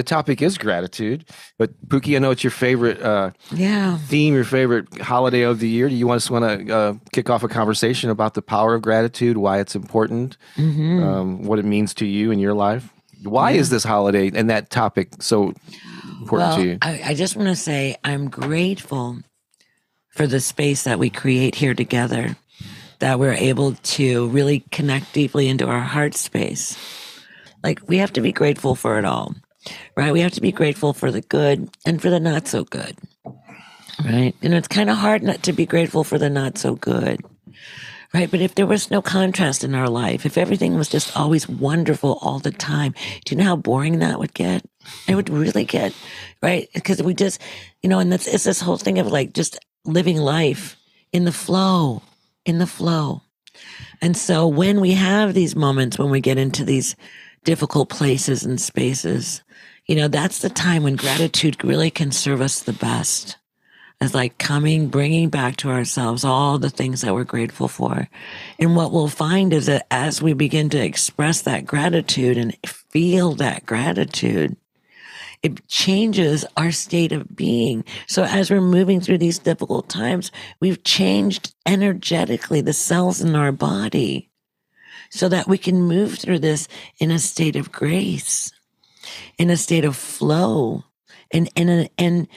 the 0.00 0.04
topic 0.04 0.40
is 0.40 0.56
gratitude. 0.56 1.26
But 1.58 1.70
Pookie, 1.88 2.16
I 2.16 2.20
know 2.20 2.30
it's 2.30 2.42
your 2.42 2.50
favorite 2.50 3.02
uh, 3.02 3.32
yeah 3.52 3.98
theme, 3.98 4.32
your 4.32 4.44
favorite 4.44 4.86
holiday 4.98 5.42
of 5.42 5.60
the 5.60 5.68
year. 5.68 5.90
Do 5.90 5.94
you 5.94 6.06
want 6.06 6.22
to 6.22 6.32
want 6.32 6.66
to 6.66 6.74
uh, 6.74 6.94
kick 7.12 7.28
off 7.28 7.42
a 7.42 7.48
conversation 7.48 8.08
about 8.08 8.32
the 8.32 8.40
power 8.40 8.74
of 8.74 8.80
gratitude, 8.80 9.36
why 9.36 9.60
it's 9.60 9.76
important, 9.76 10.38
mm-hmm. 10.56 11.02
um, 11.02 11.42
what 11.44 11.58
it 11.58 11.66
means 11.66 11.92
to 11.94 12.06
you 12.06 12.30
in 12.30 12.38
your 12.38 12.54
life? 12.54 12.88
Why 13.24 13.50
yeah. 13.50 13.60
is 13.60 13.68
this 13.68 13.84
holiday 13.84 14.30
and 14.34 14.48
that 14.48 14.70
topic 14.70 15.10
so 15.20 15.52
important 16.20 16.30
well, 16.32 16.56
to 16.56 16.64
you? 16.64 16.78
I, 16.80 17.02
I 17.08 17.14
just 17.14 17.36
want 17.36 17.48
to 17.50 17.56
say 17.56 17.96
I'm 18.02 18.30
grateful 18.30 19.18
for 20.08 20.26
the 20.26 20.40
space 20.40 20.84
that 20.84 20.98
we 20.98 21.10
create 21.10 21.56
here 21.56 21.74
together, 21.74 22.38
that 23.00 23.18
we're 23.18 23.34
able 23.34 23.74
to 23.74 24.28
really 24.28 24.60
connect 24.72 25.12
deeply 25.12 25.46
into 25.46 25.66
our 25.66 25.80
heart 25.80 26.14
space. 26.14 26.78
Like 27.62 27.86
we 27.86 27.98
have 27.98 28.14
to 28.14 28.22
be 28.22 28.32
grateful 28.32 28.74
for 28.74 28.98
it 28.98 29.04
all 29.04 29.34
right? 29.96 30.12
We 30.12 30.20
have 30.20 30.32
to 30.32 30.40
be 30.40 30.52
grateful 30.52 30.92
for 30.92 31.10
the 31.10 31.20
good 31.20 31.68
and 31.84 32.00
for 32.00 32.10
the 32.10 32.20
not 32.20 32.48
so 32.48 32.64
good, 32.64 32.96
right? 34.04 34.34
And 34.42 34.54
it's 34.54 34.68
kind 34.68 34.90
of 34.90 34.96
hard 34.96 35.22
not 35.22 35.42
to 35.44 35.52
be 35.52 35.66
grateful 35.66 36.04
for 36.04 36.18
the 36.18 36.30
not 36.30 36.58
so 36.58 36.74
good, 36.74 37.20
right? 38.14 38.30
But 38.30 38.40
if 38.40 38.54
there 38.54 38.66
was 38.66 38.90
no 38.90 39.02
contrast 39.02 39.64
in 39.64 39.74
our 39.74 39.88
life, 39.88 40.24
if 40.26 40.38
everything 40.38 40.76
was 40.76 40.88
just 40.88 41.16
always 41.16 41.48
wonderful 41.48 42.18
all 42.22 42.38
the 42.38 42.50
time, 42.50 42.94
do 43.24 43.34
you 43.34 43.38
know 43.38 43.44
how 43.44 43.56
boring 43.56 43.98
that 43.98 44.18
would 44.18 44.34
get? 44.34 44.64
It 45.06 45.14
would 45.14 45.28
really 45.28 45.64
get, 45.64 45.94
right? 46.42 46.68
Because 46.74 47.02
we 47.02 47.14
just, 47.14 47.40
you 47.82 47.88
know, 47.88 47.98
and 47.98 48.12
it's 48.12 48.44
this 48.44 48.60
whole 48.60 48.78
thing 48.78 48.98
of 48.98 49.08
like 49.08 49.34
just 49.34 49.58
living 49.84 50.16
life 50.16 50.76
in 51.12 51.24
the 51.24 51.32
flow, 51.32 52.02
in 52.44 52.58
the 52.58 52.66
flow. 52.66 53.22
And 54.00 54.16
so 54.16 54.46
when 54.46 54.80
we 54.80 54.92
have 54.92 55.34
these 55.34 55.54
moments, 55.54 55.98
when 55.98 56.10
we 56.10 56.20
get 56.20 56.38
into 56.38 56.64
these 56.64 56.96
difficult 57.44 57.90
places 57.90 58.44
and 58.44 58.60
spaces, 58.60 59.42
you 59.90 59.96
know, 59.96 60.06
that's 60.06 60.38
the 60.38 60.48
time 60.48 60.84
when 60.84 60.94
gratitude 60.94 61.64
really 61.64 61.90
can 61.90 62.12
serve 62.12 62.40
us 62.40 62.62
the 62.62 62.72
best. 62.72 63.36
As 64.00 64.14
like 64.14 64.38
coming, 64.38 64.86
bringing 64.86 65.30
back 65.30 65.56
to 65.56 65.68
ourselves 65.68 66.24
all 66.24 66.60
the 66.60 66.70
things 66.70 67.00
that 67.00 67.12
we're 67.12 67.24
grateful 67.24 67.66
for. 67.66 68.08
And 68.60 68.76
what 68.76 68.92
we'll 68.92 69.08
find 69.08 69.52
is 69.52 69.66
that 69.66 69.88
as 69.90 70.22
we 70.22 70.32
begin 70.32 70.70
to 70.70 70.78
express 70.78 71.42
that 71.42 71.66
gratitude 71.66 72.38
and 72.38 72.56
feel 72.64 73.32
that 73.34 73.66
gratitude, 73.66 74.56
it 75.42 75.66
changes 75.66 76.46
our 76.56 76.70
state 76.70 77.10
of 77.10 77.34
being. 77.34 77.84
So 78.06 78.22
as 78.22 78.48
we're 78.48 78.60
moving 78.60 79.00
through 79.00 79.18
these 79.18 79.40
difficult 79.40 79.88
times, 79.88 80.30
we've 80.60 80.84
changed 80.84 81.52
energetically 81.66 82.60
the 82.60 82.72
cells 82.72 83.20
in 83.20 83.34
our 83.34 83.50
body 83.50 84.30
so 85.10 85.28
that 85.28 85.48
we 85.48 85.58
can 85.58 85.82
move 85.82 86.16
through 86.16 86.38
this 86.38 86.68
in 87.00 87.10
a 87.10 87.18
state 87.18 87.56
of 87.56 87.72
grace 87.72 88.52
in 89.38 89.50
a 89.50 89.56
state 89.56 89.84
of 89.84 89.96
flow 89.96 90.84
and 91.30 91.48
and 91.56 91.88
and 91.98 92.28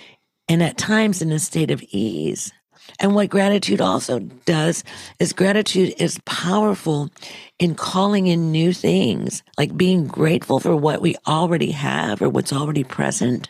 and 0.47 0.63
at 0.63 0.77
times 0.77 1.21
in 1.21 1.31
a 1.31 1.39
state 1.39 1.71
of 1.71 1.83
ease. 1.89 2.51
And 2.99 3.15
what 3.15 3.29
gratitude 3.29 3.81
also 3.81 4.19
does 4.19 4.83
is 5.19 5.33
gratitude 5.33 5.93
is 5.97 6.19
powerful 6.25 7.09
in 7.57 7.75
calling 7.75 8.27
in 8.27 8.51
new 8.51 8.73
things, 8.73 9.41
like 9.57 9.77
being 9.77 10.05
grateful 10.05 10.59
for 10.59 10.75
what 10.75 11.01
we 11.01 11.15
already 11.25 11.71
have 11.71 12.21
or 12.21 12.29
what's 12.29 12.53
already 12.53 12.83
present 12.83 13.49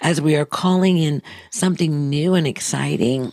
as 0.00 0.20
we 0.20 0.36
are 0.36 0.44
calling 0.44 0.98
in 0.98 1.22
something 1.50 2.08
new 2.10 2.34
and 2.34 2.46
exciting. 2.46 3.32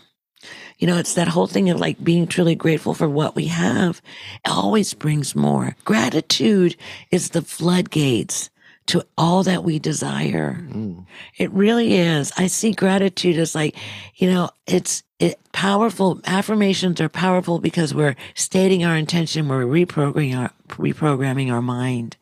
You 0.77 0.87
know, 0.87 0.97
it's 0.97 1.13
that 1.13 1.27
whole 1.27 1.47
thing 1.47 1.69
of 1.69 1.79
like 1.79 2.03
being 2.03 2.25
truly 2.27 2.55
grateful 2.55 2.93
for 2.93 3.07
what 3.07 3.35
we 3.35 3.45
have. 3.45 4.01
It 4.45 4.49
always 4.49 4.93
brings 4.93 5.35
more. 5.35 5.75
Gratitude 5.85 6.75
is 7.11 7.29
the 7.29 7.41
floodgates 7.41 8.49
to 8.87 9.05
all 9.17 9.43
that 9.43 9.63
we 9.63 9.79
desire. 9.79 10.65
Mm. 10.69 11.05
It 11.37 11.51
really 11.51 11.95
is. 11.95 12.31
I 12.37 12.47
see 12.47 12.73
gratitude 12.73 13.37
as 13.37 13.55
like, 13.55 13.75
you 14.15 14.29
know, 14.29 14.49
it's 14.67 15.03
it 15.19 15.39
powerful. 15.53 16.19
Affirmations 16.25 16.99
are 16.99 17.09
powerful 17.09 17.59
because 17.59 17.93
we're 17.93 18.15
stating 18.35 18.83
our 18.83 18.95
intention, 18.95 19.47
we're 19.47 19.65
reprogramming 19.65 20.37
our 20.37 20.51
reprogramming 20.69 21.51
our 21.51 21.61
mind. 21.61 22.17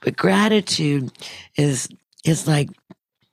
But 0.00 0.16
gratitude 0.16 1.12
is 1.56 1.88
is 2.24 2.46
like 2.46 2.70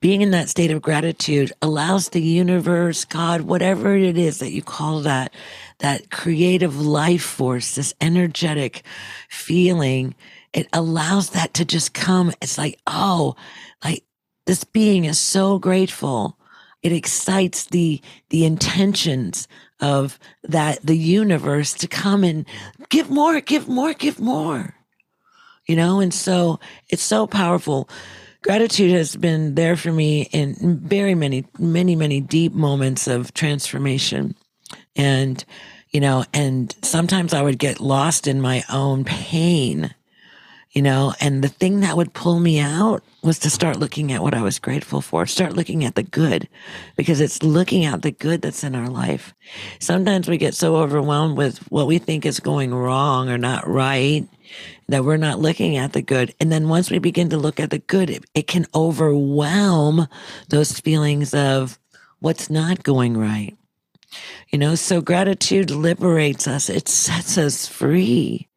being 0.01 0.21
in 0.21 0.31
that 0.31 0.49
state 0.49 0.71
of 0.71 0.81
gratitude 0.81 1.51
allows 1.61 2.09
the 2.09 2.21
universe, 2.21 3.03
God, 3.03 3.41
whatever 3.41 3.95
it 3.95 4.17
is 4.17 4.39
that 4.39 4.51
you 4.51 4.61
call 4.61 5.01
that, 5.01 5.33
that 5.79 6.09
creative 6.09 6.79
life 6.79 7.23
force, 7.23 7.75
this 7.75 7.93
energetic 7.99 8.83
feeling 9.27 10.15
it 10.53 10.67
allows 10.73 11.31
that 11.31 11.53
to 11.55 11.65
just 11.65 11.93
come. 11.93 12.31
It's 12.41 12.57
like, 12.57 12.79
oh, 12.87 13.35
like 13.83 14.03
this 14.45 14.63
being 14.63 15.05
is 15.05 15.19
so 15.19 15.59
grateful. 15.59 16.37
It 16.81 16.91
excites 16.91 17.65
the, 17.65 18.01
the 18.29 18.45
intentions 18.45 19.47
of 19.79 20.17
that, 20.43 20.79
the 20.85 20.97
universe 20.97 21.73
to 21.73 21.87
come 21.87 22.23
and 22.23 22.45
give 22.89 23.09
more, 23.09 23.39
give 23.41 23.67
more, 23.67 23.93
give 23.93 24.19
more, 24.19 24.75
you 25.67 25.75
know? 25.75 25.99
And 25.99 26.13
so 26.13 26.59
it's 26.89 27.03
so 27.03 27.27
powerful. 27.27 27.89
Gratitude 28.41 28.91
has 28.91 29.15
been 29.15 29.55
there 29.55 29.75
for 29.75 29.91
me 29.91 30.23
in 30.31 30.79
very 30.79 31.15
many, 31.15 31.45
many, 31.59 31.95
many 31.95 32.21
deep 32.21 32.53
moments 32.53 33.07
of 33.07 33.33
transformation. 33.33 34.35
And, 34.95 35.43
you 35.89 35.99
know, 35.99 36.23
and 36.33 36.73
sometimes 36.81 37.33
I 37.33 37.41
would 37.41 37.59
get 37.59 37.81
lost 37.81 38.27
in 38.27 38.39
my 38.39 38.63
own 38.69 39.03
pain 39.03 39.93
you 40.71 40.83
know, 40.83 41.13
and 41.19 41.43
the 41.43 41.47
thing 41.47 41.79
that 41.79 41.97
would 41.97 42.13
pull 42.13 42.39
me 42.39 42.59
out 42.59 43.03
was 43.23 43.39
to 43.39 43.49
start 43.49 43.79
looking 43.79 44.11
at 44.11 44.21
what 44.21 44.35
I 44.35 44.41
was 44.41 44.59
grateful 44.59 45.01
for, 45.01 45.25
start 45.25 45.53
looking 45.55 45.83
at 45.83 45.95
the 45.95 46.03
good, 46.03 46.47
because 46.95 47.19
it's 47.19 47.41
looking 47.41 47.85
at 47.85 48.03
the 48.03 48.11
good 48.11 48.41
that's 48.43 48.63
in 48.63 48.75
our 48.75 48.89
life. 48.89 49.33
Sometimes 49.79 50.27
we 50.27 50.37
get 50.37 50.53
so 50.53 50.75
overwhelmed 50.75 51.37
with 51.37 51.57
what 51.71 51.87
we 51.87 51.97
think 51.97 52.25
is 52.25 52.39
going 52.39 52.73
wrong 52.73 53.29
or 53.29 53.37
not 53.37 53.67
right 53.67 54.27
that 54.87 55.05
we're 55.05 55.17
not 55.17 55.39
looking 55.39 55.77
at 55.77 55.93
the 55.93 56.01
good. 56.01 56.33
And 56.39 56.51
then 56.51 56.69
once 56.69 56.89
we 56.91 56.99
begin 56.99 57.29
to 57.29 57.37
look 57.37 57.59
at 57.59 57.69
the 57.71 57.79
good, 57.79 58.09
it, 58.09 58.25
it 58.33 58.47
can 58.47 58.65
overwhelm 58.73 60.07
those 60.49 60.79
feelings 60.79 61.33
of 61.33 61.79
what's 62.19 62.49
not 62.49 62.83
going 62.83 63.17
right. 63.17 63.55
You 64.49 64.57
know, 64.57 64.75
so 64.75 65.01
gratitude 65.01 65.69
liberates 65.71 66.47
us. 66.47 66.69
It 66.69 66.87
sets 66.87 67.37
us 67.37 67.67
free. 67.67 68.48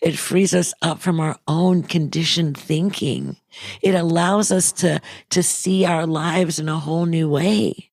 It 0.00 0.18
frees 0.18 0.54
us 0.54 0.74
up 0.82 1.00
from 1.00 1.20
our 1.20 1.36
own 1.48 1.82
conditioned 1.82 2.56
thinking. 2.56 3.36
It 3.82 3.94
allows 3.94 4.50
us 4.50 4.72
to, 4.72 5.00
to 5.30 5.42
see 5.42 5.84
our 5.84 6.06
lives 6.06 6.58
in 6.58 6.68
a 6.68 6.78
whole 6.78 7.06
new 7.06 7.28
way, 7.28 7.90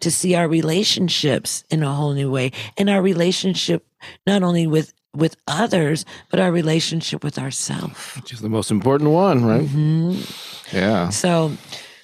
to 0.00 0.10
see 0.10 0.34
our 0.34 0.48
relationships 0.48 1.64
in 1.70 1.82
a 1.82 1.94
whole 1.94 2.14
new 2.14 2.30
way 2.30 2.52
and 2.76 2.88
our 2.88 3.02
relationship 3.02 3.86
not 4.26 4.42
only 4.42 4.66
with 4.66 4.94
with 5.14 5.36
others, 5.48 6.04
but 6.30 6.38
our 6.38 6.52
relationship 6.52 7.24
with 7.24 7.38
ourselves. 7.38 8.14
Which 8.16 8.32
is 8.32 8.40
the 8.40 8.48
most 8.48 8.70
important 8.70 9.10
one, 9.10 9.44
right? 9.44 9.66
Mm-hmm. 9.66 10.76
Yeah. 10.76 11.08
So, 11.08 11.52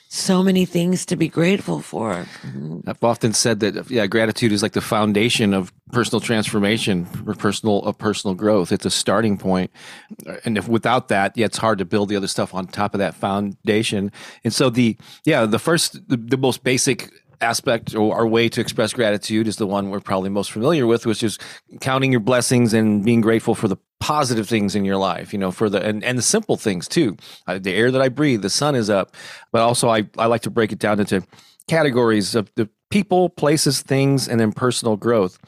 so 0.08 0.43
many 0.43 0.64
things 0.64 1.06
to 1.06 1.17
be 1.17 1.28
grateful 1.28 1.81
for. 1.81 2.26
I've 2.87 3.05
often 3.05 3.32
said 3.32 3.61
that 3.61 3.90
yeah, 3.90 4.06
gratitude 4.06 4.52
is 4.52 4.62
like 4.62 4.73
the 4.73 4.81
foundation 4.81 5.55
of 5.55 5.73
personal 5.93 6.21
transformation 6.21 7.06
or 7.27 7.35
personal 7.35 7.83
of 7.85 7.97
personal 7.99 8.35
growth. 8.35 8.73
It's 8.73 8.87
a 8.87 8.91
starting 8.91 9.38
point, 9.38 9.71
and 10.44 10.59
if 10.59 10.69
without 10.69 11.09
that, 11.09 11.37
yeah, 11.37 11.47
it's 11.47 11.59
hard 11.59 11.79
to 11.79 11.85
build 11.85 12.09
the 12.09 12.17
other 12.17 12.29
stuff 12.29 12.55
on 12.55 12.67
top 12.67 12.94
of 12.94 12.99
that 12.99 13.15
foundation. 13.15 14.12
And 14.44 14.53
so 14.53 14.71
the 14.71 14.97
yeah, 15.25 15.47
the 15.47 15.59
first 15.59 16.09
the, 16.09 16.17
the 16.17 16.37
most 16.37 16.65
basic 16.65 17.11
aspect 17.41 17.94
or 17.94 18.15
our 18.15 18.27
way 18.27 18.49
to 18.49 18.61
express 18.61 18.93
gratitude 18.93 19.47
is 19.47 19.56
the 19.56 19.67
one 19.67 19.91
we're 19.91 20.00
probably 20.00 20.31
most 20.31 20.50
familiar 20.53 20.87
with, 20.87 21.06
which 21.06 21.23
is 21.23 21.38
counting 21.81 22.11
your 22.11 22.21
blessings 22.21 22.73
and 22.73 23.05
being 23.05 23.21
grateful 23.21 23.55
for 23.55 23.69
the 23.69 23.77
positive 24.00 24.49
things 24.49 24.75
in 24.75 24.85
your 24.85 24.97
life, 24.97 25.33
you 25.33 25.38
know, 25.38 25.50
for 25.50 25.69
the 25.69 25.83
and, 25.83 26.05
and 26.05 26.19
the 26.19 26.23
simple 26.23 26.56
things 26.56 26.88
too. 26.88 27.17
Uh, 27.47 27.59
the 27.59 27.75
air 27.75 27.91
that 27.91 28.03
I 28.03 28.09
breathe, 28.09 28.43
the 28.43 28.50
sun 28.50 28.75
is 28.75 28.91
up. 28.91 29.15
But 29.53 29.62
also 29.62 29.88
I, 29.88 30.09
I 30.19 30.27
like 30.27 30.43
to 30.43 30.50
break 30.50 30.73
it 30.73 30.79
down 30.79 31.00
into 31.00 31.23
categories 31.68 32.34
of 32.34 32.50
the 32.54 32.68
people, 32.90 33.28
places, 33.28 33.80
things, 33.80 34.28
and 34.28 34.40
then 34.40 34.52
personal 34.52 34.96
growth. 34.96 35.38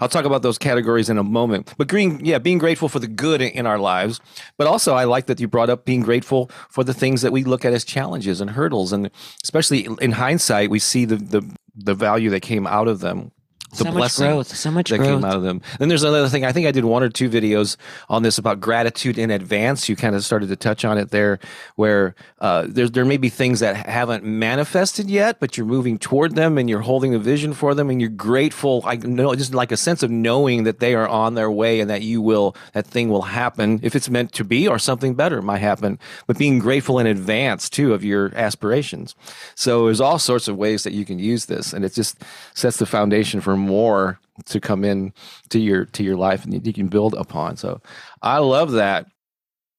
I'll 0.00 0.08
talk 0.08 0.24
about 0.24 0.42
those 0.42 0.58
categories 0.58 1.08
in 1.10 1.18
a 1.18 1.24
moment. 1.24 1.74
But 1.76 1.88
green, 1.88 2.24
yeah, 2.24 2.38
being 2.38 2.58
grateful 2.58 2.88
for 2.88 3.00
the 3.00 3.08
good 3.08 3.42
in 3.42 3.66
our 3.66 3.78
lives. 3.78 4.20
But 4.56 4.66
also, 4.66 4.94
I 4.94 5.04
like 5.04 5.26
that 5.26 5.40
you 5.40 5.48
brought 5.48 5.70
up 5.70 5.84
being 5.84 6.02
grateful 6.02 6.50
for 6.68 6.84
the 6.84 6.94
things 6.94 7.22
that 7.22 7.32
we 7.32 7.42
look 7.42 7.64
at 7.64 7.72
as 7.72 7.84
challenges 7.84 8.40
and 8.40 8.50
hurdles, 8.50 8.92
and 8.92 9.10
especially 9.42 9.88
in 10.00 10.12
hindsight, 10.12 10.70
we 10.70 10.78
see 10.78 11.04
the 11.04 11.16
the 11.16 11.56
the 11.74 11.94
value 11.94 12.30
that 12.30 12.40
came 12.40 12.66
out 12.66 12.86
of 12.86 13.00
them 13.00 13.32
the 13.72 13.84
so 13.84 13.92
much 13.92 14.16
growth, 14.16 14.54
so 14.54 14.70
much 14.70 14.90
that 14.90 14.98
growth. 14.98 15.10
came 15.10 15.24
out 15.24 15.36
of 15.36 15.42
them. 15.42 15.62
Then 15.78 15.88
there's 15.88 16.02
another 16.02 16.28
thing. 16.28 16.44
I 16.44 16.52
think 16.52 16.66
I 16.66 16.70
did 16.72 16.84
one 16.84 17.02
or 17.02 17.08
two 17.08 17.30
videos 17.30 17.76
on 18.10 18.22
this 18.22 18.36
about 18.36 18.60
gratitude 18.60 19.16
in 19.16 19.30
advance. 19.30 19.88
You 19.88 19.96
kind 19.96 20.14
of 20.14 20.22
started 20.24 20.50
to 20.50 20.56
touch 20.56 20.84
on 20.84 20.98
it 20.98 21.10
there, 21.10 21.38
where 21.76 22.14
uh, 22.40 22.66
there 22.68 22.88
there 22.88 23.06
may 23.06 23.16
be 23.16 23.30
things 23.30 23.60
that 23.60 23.74
haven't 23.86 24.24
manifested 24.24 25.08
yet, 25.08 25.40
but 25.40 25.56
you're 25.56 25.66
moving 25.66 25.98
toward 25.98 26.34
them 26.34 26.58
and 26.58 26.68
you're 26.68 26.80
holding 26.80 27.14
a 27.14 27.18
vision 27.18 27.54
for 27.54 27.74
them, 27.74 27.88
and 27.88 28.00
you're 28.00 28.10
grateful. 28.10 28.82
I 28.84 28.96
know 28.96 29.34
just 29.34 29.54
like 29.54 29.72
a 29.72 29.76
sense 29.78 30.02
of 30.02 30.10
knowing 30.10 30.64
that 30.64 30.80
they 30.80 30.94
are 30.94 31.08
on 31.08 31.34
their 31.34 31.50
way 31.50 31.80
and 31.80 31.88
that 31.88 32.02
you 32.02 32.20
will 32.20 32.54
that 32.74 32.86
thing 32.86 33.08
will 33.08 33.22
happen 33.22 33.80
if 33.82 33.96
it's 33.96 34.10
meant 34.10 34.32
to 34.32 34.44
be, 34.44 34.68
or 34.68 34.78
something 34.78 35.14
better 35.14 35.40
might 35.40 35.58
happen. 35.58 35.98
But 36.26 36.36
being 36.36 36.58
grateful 36.58 36.98
in 36.98 37.06
advance 37.06 37.70
too 37.70 37.94
of 37.94 38.04
your 38.04 38.34
aspirations. 38.36 39.14
So 39.54 39.86
there's 39.86 40.00
all 40.00 40.18
sorts 40.18 40.46
of 40.46 40.58
ways 40.58 40.82
that 40.82 40.92
you 40.92 41.06
can 41.06 41.18
use 41.18 41.46
this, 41.46 41.72
and 41.72 41.86
it 41.86 41.94
just 41.94 42.22
sets 42.54 42.76
the 42.76 42.86
foundation 42.86 43.40
for 43.40 43.61
more 43.62 44.18
to 44.46 44.60
come 44.60 44.84
in 44.84 45.12
to 45.50 45.58
your 45.58 45.84
to 45.84 46.02
your 46.02 46.16
life 46.16 46.44
and 46.44 46.66
you 46.66 46.72
can 46.72 46.88
build 46.88 47.14
upon. 47.14 47.56
So 47.56 47.80
I 48.22 48.38
love 48.38 48.72
that 48.72 49.06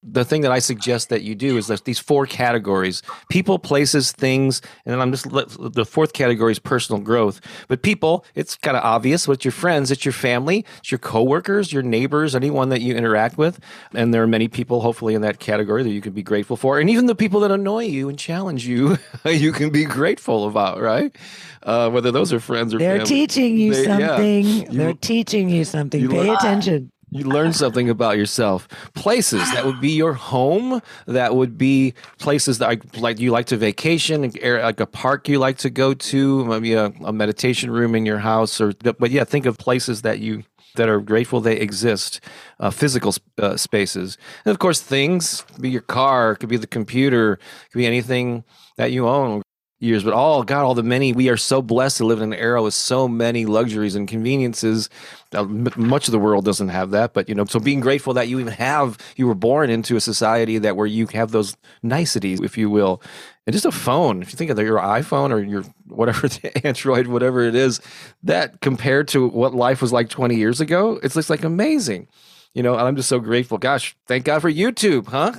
the 0.03 0.25
thing 0.25 0.41
that 0.41 0.51
I 0.51 0.59
suggest 0.59 1.09
that 1.09 1.23
you 1.23 1.33
do 1.35 1.57
is 1.57 1.67
that 1.67 1.85
these 1.85 2.00
four 2.00 2.25
categories 2.25 3.01
people, 3.29 3.57
places, 3.57 4.11
things, 4.11 4.61
and 4.85 4.94
then 4.94 5.01
I'm 5.01 5.11
just 5.11 5.29
the 5.29 5.85
fourth 5.85 6.13
category 6.13 6.51
is 6.51 6.59
personal 6.59 7.01
growth. 7.01 7.39
But 7.67 7.81
people, 7.81 8.25
it's 8.35 8.55
kind 8.57 8.75
of 8.75 8.83
obvious. 8.83 9.27
What's 9.27 9.45
your 9.45 9.51
friends? 9.51 9.91
It's 9.91 10.05
your 10.05 10.11
family, 10.11 10.65
it's 10.79 10.91
your 10.91 11.00
coworkers, 11.00 11.71
your 11.71 11.83
neighbors, 11.83 12.35
anyone 12.35 12.69
that 12.69 12.81
you 12.81 12.95
interact 12.95 13.38
with. 13.38 13.59
And 13.94 14.13
there 14.13 14.23
are 14.23 14.27
many 14.27 14.47
people, 14.47 14.81
hopefully, 14.81 15.13
in 15.15 15.21
that 15.21 15.39
category 15.39 15.83
that 15.83 15.91
you 15.91 16.01
can 16.01 16.13
be 16.13 16.23
grateful 16.23 16.57
for. 16.57 16.79
And 16.79 16.89
even 16.89 17.05
the 17.05 17.15
people 17.15 17.39
that 17.41 17.51
annoy 17.51 17.85
you 17.85 18.09
and 18.09 18.19
challenge 18.19 18.67
you, 18.67 18.97
you 19.25 19.51
can 19.51 19.69
be 19.69 19.85
grateful 19.85 20.47
about, 20.47 20.81
right? 20.81 21.15
Uh, 21.61 21.89
whether 21.89 22.11
those 22.11 22.33
are 22.33 22.39
friends 22.39 22.73
or 22.73 22.77
they're 22.77 22.97
family. 22.97 23.05
teaching 23.05 23.57
you 23.57 23.73
they, 23.73 23.85
something. 23.85 24.45
Yeah. 24.45 24.71
You, 24.71 24.77
they're 24.77 24.94
teaching 24.94 25.50
you 25.50 25.63
something. 25.63 26.01
You 26.01 26.09
Pay 26.09 26.29
attention 26.29 26.91
you 27.13 27.25
learn 27.25 27.54
something 27.54 27.89
about 27.89 28.18
yourself. 28.18 28.68
Places 28.94 29.42
that 29.54 29.65
would 29.65 29.80
be 29.80 29.92
your 29.92 30.13
home, 30.13 30.81
that 31.06 31.36
would 31.36 31.57
be 31.57 31.94
places 32.19 32.57
that 32.57 32.98
like 32.98 33.19
you 33.19 33.31
like 33.31 33.45
to 33.48 33.57
vacation, 33.57 34.21
like 34.21 34.80
a 34.80 34.86
park 34.86 35.30
you 35.30 35.39
like 35.39 35.57
to 35.60 35.69
go 35.69 35.94
to, 35.94 36.45
maybe 36.45 36.74
a, 36.74 36.86
a 37.04 37.13
meditation 37.13 37.69
room 37.69 37.94
in 37.95 38.06
your 38.06 38.19
house, 38.19 38.60
or 38.60 38.74
but 38.81 39.12
yeah, 39.12 39.24
think 39.24 39.45
of 39.45 39.57
places 39.57 40.01
that 40.01 40.19
you 40.19 40.44
that 40.75 40.89
are 40.89 41.00
grateful 41.00 41.39
they 41.39 41.57
exist, 41.57 42.19
uh, 42.60 42.71
physical 42.71 43.13
uh, 43.38 43.56
spaces, 43.56 44.18
and 44.44 44.51
of 44.51 44.57
course 44.57 44.81
things. 44.81 45.44
Could 45.54 45.62
be 45.62 45.69
your 45.69 45.81
car, 45.81 46.36
could 46.36 46.50
be 46.50 46.57
the 46.57 46.68
computer, 46.68 47.38
could 47.71 47.77
be 47.77 47.86
anything 47.86 48.44
that 48.77 48.92
you 48.92 49.07
own 49.07 49.42
years, 49.83 50.03
but 50.03 50.13
all 50.13 50.44
God, 50.44 50.63
all 50.63 50.74
the 50.74 50.83
many 50.83 51.13
we 51.13 51.30
are 51.30 51.38
so 51.38 51.62
blessed 51.62 51.97
to 51.97 52.06
live 52.06 52.21
in 52.21 52.33
an 52.33 52.39
era 52.39 52.62
with 52.62 52.74
so 52.74 53.07
many 53.07 53.45
luxuries 53.45 53.95
and 53.95 54.07
conveniences. 54.07 54.89
Uh, 55.33 55.44
much 55.44 56.07
of 56.07 56.12
the 56.12 56.19
world 56.19 56.45
doesn't 56.45 56.69
have 56.69 56.91
that, 56.91 57.13
but 57.13 57.27
you 57.27 57.35
know, 57.35 57.45
so 57.45 57.59
being 57.59 57.80
grateful 57.80 58.13
that 58.13 58.27
you 58.27 58.39
even 58.39 58.53
have 58.53 58.97
you 59.15 59.27
were 59.27 59.35
born 59.35 59.69
into 59.69 59.95
a 59.95 60.01
society 60.01 60.57
that 60.57 60.75
where 60.77 60.88
you 60.88 61.07
have 61.07 61.31
those 61.31 61.56
niceties, 61.81 62.39
if 62.41 62.57
you 62.57 62.69
will, 62.69 63.01
and 63.45 63.53
just 63.53 63.65
a 63.65 63.71
phone. 63.71 64.21
If 64.21 64.31
you 64.31 64.38
think 64.38 64.51
of 64.51 64.59
your 64.59 64.80
iPhone 64.80 65.31
or 65.31 65.39
your 65.39 65.63
whatever 65.88 66.27
the 66.27 66.65
Android, 66.65 67.07
whatever 67.07 67.44
it 67.44 67.56
is, 67.56 67.81
that 68.24 68.62
compared 68.62 69.07
to 69.09 69.27
what 69.27 69.53
life 69.53 69.81
was 69.81 69.91
like 69.91 70.09
20 70.09 70.36
years 70.36 70.62
ago, 70.62 71.00
it's 71.03 71.15
just 71.15 71.29
like 71.29 71.44
amazing. 71.44 72.07
You 72.53 72.61
know, 72.63 72.75
I'm 72.75 72.95
just 72.95 73.09
so 73.09 73.19
grateful. 73.19 73.57
Gosh, 73.57 73.95
thank 74.07 74.25
God 74.25 74.41
for 74.41 74.51
YouTube, 74.51 75.07
huh? 75.07 75.33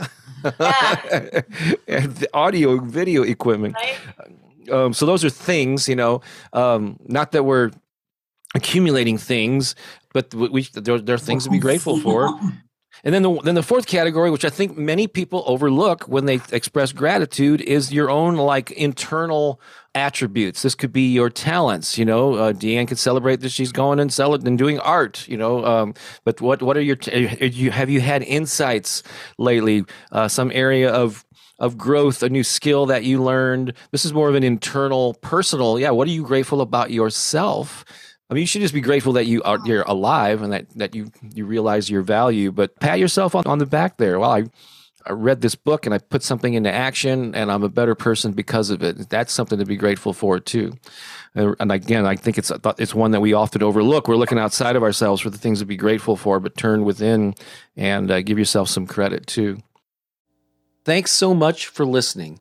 Yeah. 0.60 1.42
and 1.88 2.12
the 2.16 2.28
audio 2.34 2.78
video 2.80 3.22
equipment. 3.22 3.74
Right? 3.74 3.96
Um, 4.70 4.92
so 4.92 5.06
those 5.06 5.24
are 5.24 5.30
things, 5.30 5.88
you 5.88 5.96
know, 5.96 6.22
um, 6.52 6.98
not 7.06 7.32
that 7.32 7.44
we're 7.44 7.70
accumulating 8.54 9.18
things, 9.18 9.74
but 10.12 10.34
we, 10.34 10.62
there, 10.74 10.98
there 10.98 11.14
are 11.14 11.18
things 11.18 11.44
to 11.44 11.50
be 11.50 11.58
grateful 11.58 11.98
for. 11.98 12.38
And 13.02 13.12
then 13.12 13.22
the 13.22 13.40
then 13.42 13.54
the 13.54 13.62
fourth 13.62 13.86
category, 13.86 14.30
which 14.30 14.44
I 14.44 14.50
think 14.50 14.76
many 14.78 15.06
people 15.06 15.42
overlook 15.46 16.04
when 16.04 16.26
they 16.26 16.40
express 16.52 16.92
gratitude, 16.92 17.60
is 17.60 17.92
your 17.92 18.10
own 18.10 18.36
like 18.36 18.70
internal 18.72 19.60
attributes. 19.94 20.62
This 20.62 20.74
could 20.74 20.92
be 20.92 21.12
your 21.12 21.30
talents. 21.30 21.98
You 21.98 22.04
know, 22.04 22.34
uh, 22.34 22.52
Deanne 22.52 22.88
could 22.88 22.98
celebrate 22.98 23.40
that 23.40 23.50
she's 23.50 23.72
going 23.72 24.00
and 24.00 24.12
sell 24.12 24.34
it 24.34 24.46
and 24.46 24.56
doing 24.56 24.78
art. 24.78 25.26
You 25.28 25.36
know, 25.36 25.64
um, 25.64 25.94
but 26.24 26.40
what 26.40 26.62
what 26.62 26.76
are 26.76 26.82
your 26.82 26.96
you 27.40 27.70
have 27.70 27.90
you 27.90 28.00
had 28.00 28.22
insights 28.22 29.02
lately? 29.38 29.84
Uh, 30.12 30.28
some 30.28 30.50
area 30.52 30.90
of 30.92 31.24
of 31.58 31.78
growth, 31.78 32.22
a 32.22 32.28
new 32.28 32.44
skill 32.44 32.86
that 32.86 33.04
you 33.04 33.22
learned. 33.22 33.74
This 33.90 34.04
is 34.04 34.12
more 34.12 34.28
of 34.28 34.34
an 34.34 34.42
internal, 34.42 35.14
personal. 35.14 35.78
Yeah, 35.78 35.90
what 35.90 36.08
are 36.08 36.12
you 36.12 36.24
grateful 36.24 36.60
about 36.60 36.90
yourself? 36.90 37.84
I 38.30 38.34
mean, 38.34 38.42
you 38.42 38.46
should 38.46 38.62
just 38.62 38.74
be 38.74 38.80
grateful 38.80 39.12
that 39.14 39.26
you 39.26 39.42
are 39.42 39.58
you're 39.64 39.82
alive 39.82 40.42
and 40.42 40.52
that 40.52 40.70
that 40.76 40.94
you 40.94 41.10
you 41.34 41.44
realize 41.44 41.90
your 41.90 42.02
value. 42.02 42.52
But 42.52 42.78
pat 42.80 42.98
yourself 42.98 43.34
on, 43.34 43.46
on 43.46 43.58
the 43.58 43.66
back 43.66 43.98
there. 43.98 44.18
Well, 44.18 44.30
I 44.30 44.44
I 45.06 45.12
read 45.12 45.42
this 45.42 45.54
book 45.54 45.84
and 45.84 45.94
I 45.94 45.98
put 45.98 46.22
something 46.22 46.54
into 46.54 46.72
action 46.72 47.34
and 47.34 47.52
I'm 47.52 47.62
a 47.62 47.68
better 47.68 47.94
person 47.94 48.32
because 48.32 48.70
of 48.70 48.82
it. 48.82 49.10
That's 49.10 49.32
something 49.32 49.58
to 49.58 49.66
be 49.66 49.76
grateful 49.76 50.14
for 50.14 50.40
too. 50.40 50.72
And 51.34 51.70
again, 51.70 52.06
I 52.06 52.16
think 52.16 52.38
it's 52.38 52.50
it's 52.78 52.94
one 52.94 53.10
that 53.10 53.20
we 53.20 53.34
often 53.34 53.62
overlook. 53.62 54.08
We're 54.08 54.16
looking 54.16 54.38
outside 54.38 54.76
of 54.76 54.82
ourselves 54.82 55.20
for 55.20 55.30
the 55.30 55.38
things 55.38 55.58
to 55.58 55.66
be 55.66 55.76
grateful 55.76 56.16
for, 56.16 56.40
but 56.40 56.56
turn 56.56 56.84
within 56.84 57.34
and 57.76 58.10
uh, 58.10 58.22
give 58.22 58.38
yourself 58.38 58.68
some 58.68 58.86
credit 58.86 59.26
too. 59.26 59.58
Thanks 60.84 61.10
so 61.10 61.34
much 61.34 61.66
for 61.66 61.84
listening. 61.84 62.40